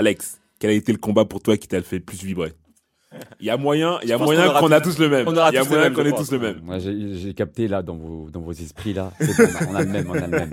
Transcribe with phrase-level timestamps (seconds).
[0.00, 2.54] Alex, quel a été le combat pour toi qui t'a fait le plus vibrer?
[3.38, 5.28] Il y a moyen, il y a moyen qu'on qu'on a tous- le même.
[5.28, 6.60] on aura Il y a moyen qu'on ait tous le même.
[6.62, 9.12] Moi, j'ai capté là dans vos, dans vos esprits là.
[9.20, 9.26] Bon,
[9.68, 10.50] on a le même, on a le même.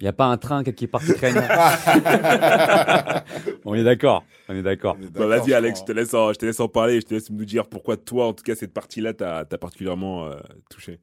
[0.00, 0.88] Il n'y a pas un train qui
[3.64, 4.96] on est d'accord, on est d'accord.
[4.98, 7.00] On est Bah, d'accord, vas-y, Alex, je te laisse en, je te laisse en parler.
[7.00, 10.26] Je te laisse nous dire pourquoi toi, en tout cas, cette partie-là, t'as as particulièrement
[10.26, 10.34] euh,
[10.68, 10.98] touché.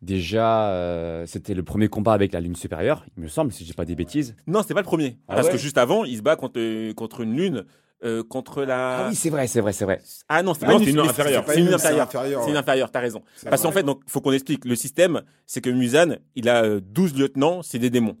[0.00, 3.70] Déjà, euh, c'était le premier combat avec la lune supérieure, il me semble, si je
[3.70, 4.36] dis pas des bêtises.
[4.46, 5.18] Non, c'était pas le premier.
[5.26, 7.64] Ah parce ouais que juste avant, il se bat contre, contre une lune,
[8.04, 9.06] euh, contre la.
[9.06, 10.00] Ah oui, c'est vrai, c'est vrai, c'est vrai.
[10.28, 11.44] Ah non, c'est pas c'est une mais inférieure.
[11.48, 12.06] C'est une inférieure.
[12.06, 13.22] inférieur, C'est une inférieure, t'as raison.
[13.50, 14.64] Parce qu'en fait, donc, faut qu'on explique.
[14.64, 18.16] Le système, c'est que Musan, il a euh, 12 lieutenants, c'est des démons.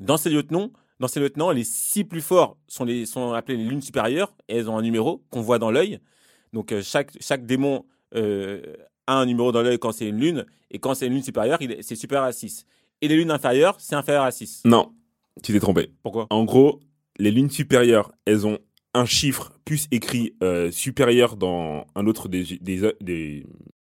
[0.00, 3.64] Dans ces lieutenants, dans ces lieutenants, les six plus forts sont, les, sont appelés les
[3.64, 6.00] lunes supérieures et elles ont un numéro qu'on voit dans l'œil.
[6.52, 8.60] Donc, euh, chaque, chaque démon euh,
[9.08, 11.58] a un numéro dans l'œil quand c'est une lune et quand c'est une lune supérieure,
[11.80, 12.64] c'est supérieur à 6.
[13.00, 14.62] Et les lunes inférieures, c'est inférieur à 6.
[14.64, 14.92] Non,
[15.42, 15.90] tu t'es trompé.
[16.02, 16.26] Pourquoi?
[16.30, 16.80] En gros,
[17.18, 18.58] les lunes supérieures, elles ont
[18.94, 23.46] un chiffre plus écrit euh, supérieur dans un autre des, des, des-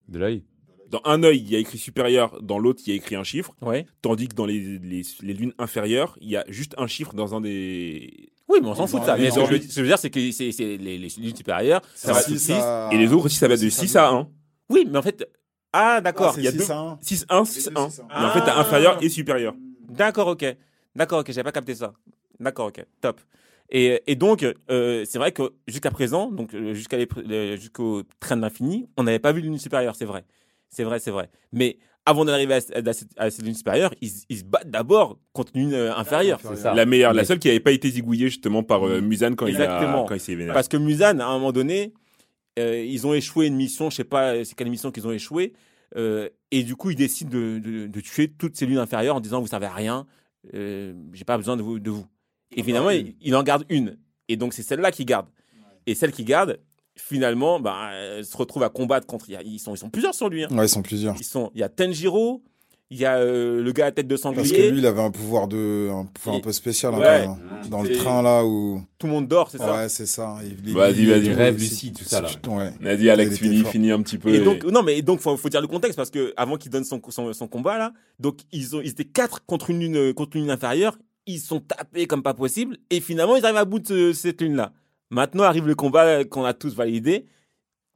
[0.08, 0.44] De l'œil.
[0.88, 3.22] Dans un œil, il y a écrit supérieur, dans l'autre, il y a écrit un
[3.22, 3.52] chiffre.
[3.62, 3.86] Ouais.
[4.02, 7.34] Tandis que dans les, les, les lunes inférieures, il y a juste un chiffre dans
[7.34, 8.30] un des.
[8.48, 9.16] Oui, mais on s'en fout de ça.
[9.16, 12.12] Mais ce que je veux- dire, c'est que c'est c'est les, les lunes supérieures, ça
[12.12, 12.52] va de six 6.
[12.54, 14.28] à- Et les autres aussi, ça va de six 6 à 1.
[14.70, 15.28] Oui, mais en fait.
[15.72, 16.34] Ah, Ah, d'accord.
[16.34, 16.98] c'est il y a six deux- à un.
[17.02, 17.90] 6, 1, 6, 1.
[17.90, 18.20] six à un.
[18.22, 18.60] Mais en fait, t'as Ah.
[18.60, 19.54] inférieur et supérieur.
[19.88, 20.44] D'accord, ok.
[20.96, 21.92] D'accord, ok, j'avais pas capté ça.
[22.40, 23.20] D'accord, ok, top.
[23.70, 28.02] Et, et donc, euh, c'est vrai que jusqu'à présent, donc euh, jusqu'à les- le- jusqu'au
[28.18, 30.24] train de l'infini, on n'avait pas vu l'une supérieure, c'est vrai.
[30.70, 31.30] C'est vrai, c'est vrai.
[31.52, 35.18] Mais avant d'arriver à, à, cette- à cette lune supérieure, ils, ils se battent d'abord
[35.32, 36.40] contre une euh, inférieure.
[36.56, 36.74] Ça.
[36.74, 39.54] La meilleure, la seule qui n'avait pas été zigouillée justement par euh, Musan quand il,
[39.60, 40.04] a, Exactement.
[40.04, 40.54] quand il s'est vénéré.
[40.54, 41.92] Parce que Musan, à un moment donné,
[42.58, 45.12] euh, ils ont échoué une mission, je sais pas euh, c'est quelle mission qu'ils ont
[45.12, 45.52] échoué,
[45.96, 49.20] euh, et du coup ils décident de, de- de tuer toutes ces lunes inférieures en
[49.20, 50.06] disant vous servez à rien,
[50.54, 51.78] euh, j'ai pas besoin de vous.
[51.78, 52.06] De vous.
[52.56, 53.96] Et finalement, il, il en garde une,
[54.28, 55.26] et donc c'est celle-là qu'il garde.
[55.86, 56.58] Et celle qu'il garde,
[56.96, 57.90] finalement, bah,
[58.22, 59.26] se retrouve à combattre contre.
[59.30, 60.44] Ils sont, ils sont plusieurs sur lui.
[60.44, 60.48] hein.
[60.50, 61.16] Ouais, ils sont plusieurs.
[61.18, 62.42] Ils sont, il y a Tenjiro,
[62.92, 64.70] il y a euh, le gars à tête de Parce que sanglier.
[64.70, 67.06] lui, il avait un pouvoir de, un pouvoir un peu spécial Ouais.
[67.06, 68.82] hein, dans, dans le train là où.
[68.98, 69.72] Tout le monde dort, c'est ça?
[69.76, 70.38] Ouais, c'est ça.
[70.42, 70.76] Il- il-
[71.34, 72.28] Rêve lucide, tout ça, là.
[72.48, 72.72] ouais.
[72.80, 73.70] Vas-y, Alex, Il était finis, fort.
[73.72, 74.34] finis un petit peu.
[74.34, 76.70] Et donc, non, mais et donc, faut, faut dire le contexte parce que avant qu'il
[76.70, 80.12] donne son, son, son combat là, donc ils ont, ils étaient quatre contre une lune,
[80.14, 80.98] contre une lune inférieure.
[81.26, 84.40] Ils sont tapés comme pas possible et finalement ils arrivent à bout de ce- cette
[84.40, 84.72] lune là.
[85.10, 87.26] Maintenant arrive le combat qu'on a tous validé.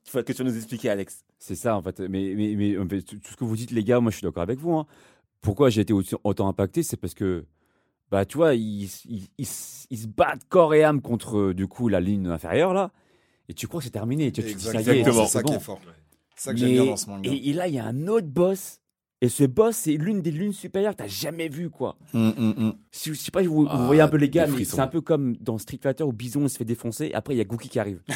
[0.07, 1.25] Il faut que tu vas nous expliquer, Alex.
[1.47, 2.01] C'est ça en fait.
[2.01, 4.17] Mais, mais, mais en fait, tout tout ce que vous dites, les gars, moi je
[4.17, 4.73] suis d'accord avec vous.
[4.79, 4.87] hein.
[5.43, 7.45] Pourquoi j'ai été autant impacté C'est parce que,
[8.11, 11.55] bah tu vois, ils, ils, ils s- ils se battent corps et âme contre euh,
[11.55, 12.93] du coup la ligne inférieure là.
[13.51, 14.33] Et tu crois que c'est terminé.
[14.33, 15.27] Tu, tu te dis, ça y est, Exactement.
[15.27, 15.59] C'est ça c'est qui bon.
[15.59, 15.81] est fort.
[16.35, 17.31] C'est ça que j'aime bien dans ce manga.
[17.31, 18.81] Et, et là, il y a un autre boss.
[19.21, 21.97] Et ce boss, c'est l'une des lunes supérieures que tu jamais vu quoi.
[22.13, 22.75] Hum.
[22.91, 24.81] Si, je sais pas si vous, vous Ah, voyez un peu les gars, mais c'est
[24.81, 27.07] un peu comme dans Street Fighter où Bison se fait défoncer.
[27.07, 28.01] Et après, il y a Gookie qui arrive.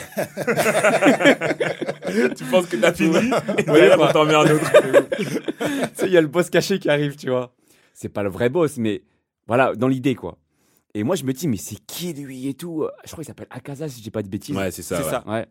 [2.36, 3.16] tu penses que t'as fini?
[3.56, 4.70] Et derrière, on t'en met un autre.
[5.18, 5.24] tu
[5.94, 7.54] sais, il y a le boss caché qui arrive, tu vois.
[7.94, 9.02] C'est pas le vrai boss, mais
[9.46, 10.36] voilà, dans l'idée, quoi.
[10.94, 12.86] Et moi, je me dis, mais c'est qui lui et tout?
[13.04, 14.56] Je crois qu'il s'appelle Akaza, si je dis pas de bêtises.
[14.56, 14.98] Ouais, c'est ça.
[14.98, 15.10] C'est ouais.
[15.10, 15.24] ça.
[15.26, 15.46] Ouais.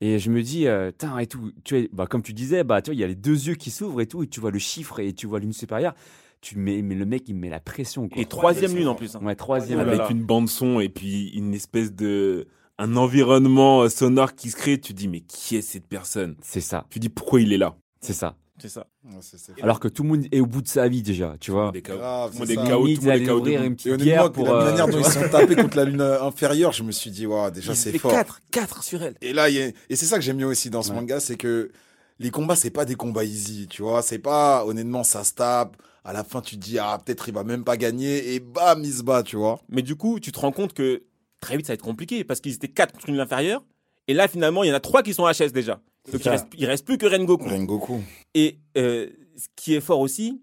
[0.00, 0.90] Et je me dis, euh,
[1.20, 1.52] et tout.
[1.64, 3.54] Tu vois, bah, comme tu disais, bah, tu vois, il y a les deux yeux
[3.54, 5.94] qui s'ouvrent et tout, et tu vois le chiffre et tu vois l'une supérieure.
[6.42, 8.08] Tu mets, mais le mec, il me met la pression.
[8.08, 8.20] Quoi.
[8.20, 9.16] Et troisième lune en plus.
[9.16, 9.20] hein.
[9.22, 9.80] Ouais, troisième.
[9.80, 10.08] Avec là.
[10.10, 12.46] une bande son et puis une espèce de.
[12.78, 16.36] Un environnement euh, sonore qui se crée, tu dis, mais qui est cette personne?
[16.42, 17.74] C'est ça, Tu dis, pourquoi il est là?
[18.02, 18.36] C'est ça.
[18.58, 18.86] C'est ça.
[19.04, 21.36] Ouais, c'est- c'est- Alors que tout le monde est au bout de sa vie déjà,
[21.38, 21.70] tu vois.
[21.72, 21.98] Des chaos.
[21.98, 22.62] Grave, Tout le monde c'est est ça.
[22.62, 24.44] KO, tout le monde est KO ouvrir une Et petite honnêtement, bière pour.
[24.46, 27.10] la euh, manière dont ils sont tapés contre la lune euh, inférieure, je me suis
[27.10, 28.10] dit, waouh, déjà c'est fort.
[28.10, 29.14] quatre, quatre sur elle.
[29.20, 30.96] Et là, y a- et c'est ça que j'aime bien aussi dans ce Ouais.
[30.96, 31.70] manga, c'est que
[32.18, 34.00] les combats, c'est pas des combats easy, tu vois.
[34.00, 35.76] C'est pas, honnêtement, ça se tape.
[36.02, 38.80] À la fin, tu te dis, ah, peut-être il va même pas gagner, et bam,
[38.84, 39.60] il se bat, tu vois.
[39.68, 41.02] Mais du coup, tu te rends compte que
[41.42, 43.62] très vite ça va être compliqué parce qu'ils étaient quatre contre une lune inférieure.
[44.08, 45.80] Et là, finalement, il y en a trois qui sont HS déjà.
[46.12, 47.48] Donc il reste, il reste plus que Rengoku.
[47.48, 48.00] Rengoku.
[48.34, 50.40] Et euh, ce qui est fort aussi,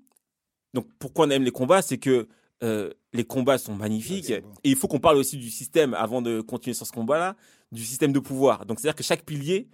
[0.73, 2.27] donc pourquoi on aime les combats, c'est que
[2.63, 4.29] euh, les combats sont magnifiques.
[4.29, 7.35] Ouais, et il faut qu'on parle aussi du système, avant de continuer sur ce combat-là,
[7.71, 8.65] du système de pouvoir.
[8.65, 9.67] Donc c'est-à-dire que chaque pilier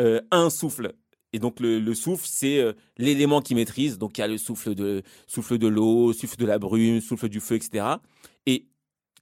[0.00, 0.94] euh, a un souffle.
[1.32, 3.98] Et donc le, le souffle, c'est euh, l'élément qu'il maîtrise.
[3.98, 7.28] Donc il y a le souffle de, souffle de l'eau, souffle de la brume, souffle
[7.28, 7.84] du feu, etc.
[8.46, 8.66] Et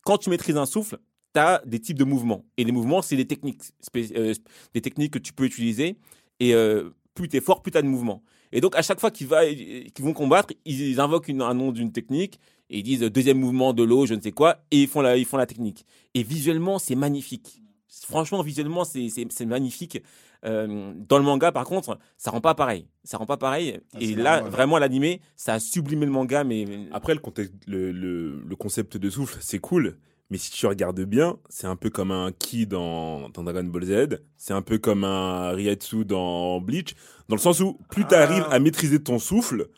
[0.04, 0.98] quand tu maîtrises un souffle,
[1.34, 2.44] tu as des types de mouvements.
[2.56, 3.60] Et les mouvements, c'est des techniques,
[3.96, 4.34] euh,
[4.72, 5.96] des techniques que tu peux utiliser.
[6.40, 8.22] Et euh, plus tu es fort, plus tu as de mouvements.
[8.52, 12.38] Et donc, à chaque fois qu'ils vont combattre, ils invoquent une- un nom d'une technique
[12.70, 15.16] et ils disent deuxième mouvement de l'eau, je ne sais quoi, et ils font la,
[15.16, 15.84] ils font la technique.
[16.14, 17.60] Et visuellement, c'est magnifique.
[18.06, 20.00] Franchement, visuellement, c'est magnifique.
[20.44, 22.86] Euh, dans le manga, par contre, ça rend pas pareil.
[23.02, 23.80] Ça rend pas pareil.
[23.94, 24.52] Ah, et là, normal.
[24.52, 28.96] vraiment, l'animé, ça a sublimé le manga, mais Après, le, contexte, le, le, le concept
[28.98, 29.96] de souffle, c'est cool.
[30.30, 33.84] Mais si tu regardes bien, c'est un peu comme un Ki dans, dans Dragon Ball
[33.84, 36.94] Z, c'est un peu comme un Ryatsu dans Bleach,
[37.28, 38.54] dans le sens où plus tu arrives Ah.
[38.54, 39.68] à maîtriser ton souffle,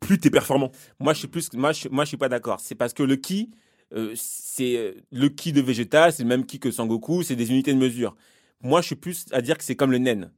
[0.00, 0.70] plus t'es performant.
[1.00, 2.60] Moi, je suis plus, moi, je, moi, je suis pas d'accord.
[2.60, 3.50] C'est parce que le ki,
[3.94, 7.72] euh, c'est le ki de Vegeta, c'est le même ki que Sangoku, c'est des unités
[7.72, 8.16] de mesure.
[8.62, 10.30] Moi, je suis plus à dire que c'est comme le nen,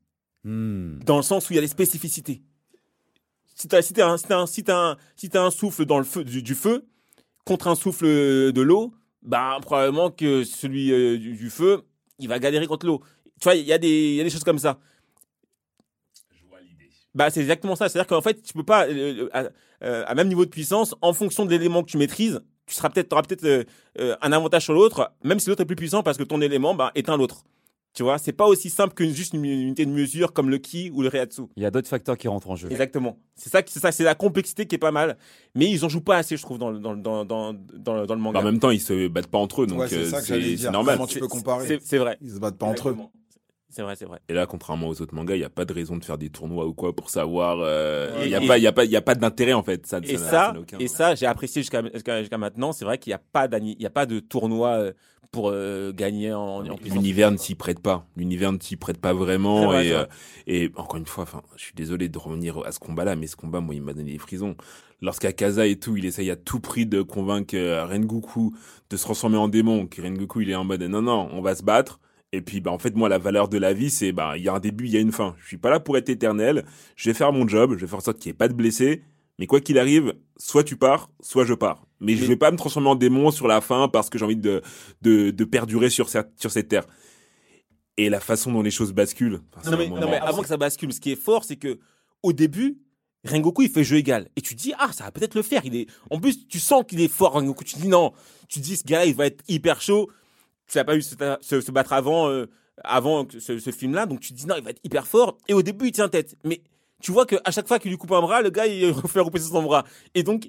[0.44, 1.00] Hmm.
[1.04, 2.42] dans le sens où il y a des spécificités.
[3.54, 3.92] Si t'as un, si
[4.32, 6.84] un, si un, si t'as un souffle dans le feu, du, du feu
[7.48, 8.04] contre un souffle
[8.52, 8.92] de l'eau,
[9.22, 11.82] bah probablement que celui euh, du, du feu,
[12.18, 13.00] il va galérer contre l'eau.
[13.40, 14.78] Tu vois, il y a des, il y a des choses comme ça.
[17.14, 17.88] Bah, c'est exactement ça.
[17.88, 19.44] C'est-à-dire qu'en fait, tu peux pas, euh, à,
[19.82, 22.90] euh, à même niveau de puissance, en fonction de l'élément que tu maîtrises, tu seras
[22.90, 23.66] peut-être, auras peut-être
[23.96, 26.92] un avantage sur l'autre, même si l'autre est plus puissant parce que ton élément bah,
[26.94, 27.44] éteint l'autre.
[27.98, 30.92] Tu vois, c'est pas aussi simple que juste une unité de mesure comme le ki
[30.94, 31.42] ou le reatsu.
[31.56, 32.68] Il y a d'autres facteurs qui rentrent en jeu.
[32.70, 33.18] Exactement.
[33.34, 35.16] C'est ça, c'est ça, c'est la complexité qui est pas mal.
[35.56, 37.94] Mais ils en jouent pas assez, je trouve, dans le, dans, le- dans, dans, dans,
[38.00, 38.38] le- dans le manga.
[38.38, 40.20] Bah, en même temps, ils se battent pas entre eux, donc Ouais, c'est euh, ça
[40.20, 40.58] que j'allais c'est dire.
[40.66, 40.94] c'est normal.
[40.94, 42.16] Comment tu peux comparer C'est vrai.
[42.20, 42.96] Ils se battent pas entre eux.
[43.68, 44.20] C'est vrai, c'est vrai.
[44.28, 46.30] Et là, contrairement aux autres mangas, il n'y a pas de raison de faire des
[46.30, 47.58] tournois ou quoi pour savoir.
[47.60, 48.28] euh, Il Ouais.
[48.28, 49.86] n'y a, pas- y a pas, il y a pas d'intérêt en fait.
[49.88, 52.70] Ça, Et n'a- ça, n'a aucun- et ça, j'ai apprécié jusqu'à jusqu'à jusqu'à maintenant.
[52.72, 54.92] C'est vrai qu'il n'y a pas y a pas de tournoi euh,
[55.30, 56.62] pour euh, gagner en.
[56.84, 58.06] L'univers ne s'y prête pas.
[58.16, 59.66] L'univers ne s'y prête pas vraiment.
[59.66, 60.06] vrai, et, c'est euh,
[60.46, 63.36] et encore une fois, enfin, je suis désolé de revenir à ce combat-là, mais ce
[63.36, 64.56] combat, moi, il m'a donné des frisons.
[65.00, 68.56] Lorsqu'Akaza et tout, il essaye à tout prix de convaincre euh, Rengoku
[68.90, 71.54] de se transformer en démon, que Rengoku, il est en mode non, non, on va
[71.54, 72.00] se battre.
[72.32, 74.48] Et puis, bah, en fait, moi, la valeur de la vie, c'est, bah, il y
[74.48, 75.34] a un début, il y a une fin.
[75.40, 76.64] Je suis pas là pour être éternel.
[76.96, 77.74] Je vais faire mon job.
[77.76, 79.02] Je vais faire en sorte qu'il n'y ait pas de blessés.
[79.38, 81.87] Mais quoi qu'il arrive, soit tu pars, soit je pars.
[82.00, 84.24] Mais, je Mais- vais pas me transformer en démon sur la fin parce que j'ai
[84.24, 84.62] envie de,
[85.02, 86.84] de, de perdurer sur cette, sur cette terre.
[87.96, 89.40] Et la façon dont les choses basculent.
[89.56, 91.56] enfin, Non mais, moment- non, mais avant que ça bascule, ce qui est fort, c'est
[91.56, 91.78] que
[92.22, 92.78] au début,
[93.26, 95.62] Rengoku il fait jeu égal et tu dis ah ça va peut-être le faire.
[95.64, 97.64] Il est en plus tu sens qu'il est fort Rengoku.
[97.64, 98.12] Tu dis non,
[98.48, 100.08] tu dis ce gars-là il va être hyper chaud.
[100.68, 102.46] Tu n'as pas eu se, se- se battre avant euh,
[102.84, 105.36] avant ce, ce film-là, donc tu dis non il va être hyper fort.
[105.48, 106.62] Et au début il tient tête, mais
[107.02, 109.18] tu vois que à chaque fois qu'il lui coupe un bras, le gars il refait
[109.20, 109.84] repousser son bras.
[110.14, 110.48] Et donc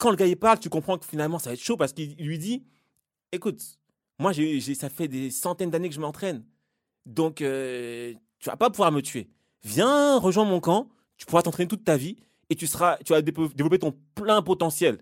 [0.00, 2.16] quand le gars il parle, tu comprends que finalement ça va être chaud parce qu'il
[2.16, 2.64] lui dit
[3.32, 3.60] écoute
[4.18, 4.32] moi
[4.74, 6.44] ça fait des centaines d'années que je m'entraîne.
[7.06, 9.28] Donc, euh, tu vas pas pouvoir me tuer.
[9.64, 10.88] Viens, rejoins mon camp.
[11.16, 12.16] Tu pourras t'entraîner toute ta vie
[12.50, 14.98] et tu seras, tu vas développer ton plein potentiel.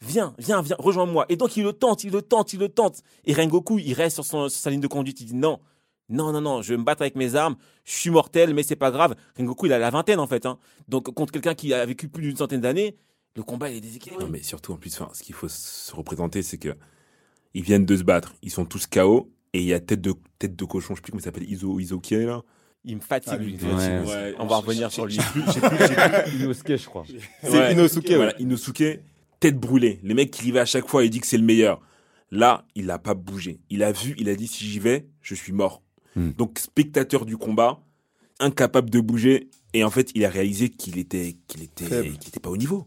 [0.00, 1.26] Viens, viens, viens, rejoins-moi.
[1.28, 3.02] Et donc, il le tente, il le tente, il le tente.
[3.24, 5.20] Et Rengoku, il reste sur sa ligne de conduite.
[5.20, 5.60] Il dit non,
[6.08, 7.56] non, non, non, je vais me battre avec mes armes.
[7.84, 9.14] Je suis mortel, mais c'est pas grave.
[9.36, 10.46] Rengoku, il a la vingtaine, en fait.
[10.46, 10.58] hein.
[10.88, 12.96] Donc, contre quelqu'un qui a vécu plus d'une centaine d'années,
[13.36, 14.24] le combat, il est déséquilibré.
[14.24, 16.74] Non, mais surtout, en plus, enfin, ce qu'il faut se représenter, c'est que
[17.54, 18.34] ils viennent de se battre.
[18.42, 19.30] Ils sont tous KO.
[19.52, 21.50] Et il y a tête de, tête de cochon, je sais plus comment il s'appelle,
[21.50, 22.42] Iso, Isokie, là.
[22.84, 23.56] Il me fatigue, Ah, lui.
[23.56, 24.34] Ouais.
[24.38, 25.18] On va revenir sur lui.
[26.34, 27.04] Inosuke, je crois.
[27.42, 27.72] C'est Ouais.
[27.72, 28.14] Inosuke, ouais.
[28.14, 29.00] Voilà, Inosuke,
[29.40, 29.98] tête brûlée.
[30.02, 31.80] Les mecs qui y va à chaque fois, il dit que c'est le meilleur.
[32.30, 33.60] Là, il n'a pas bougé.
[33.70, 35.82] Il a vu, il a dit si j'y vais, je suis mort.
[36.14, 36.30] Hmm.
[36.30, 37.82] Donc, spectateur du combat,
[38.38, 39.50] incapable de bouger.
[39.74, 42.86] Et en fait, il a réalisé qu'il était, qu'il était, qu'il était pas au niveau.